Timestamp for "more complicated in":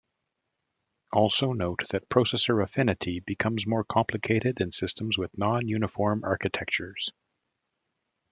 3.67-4.71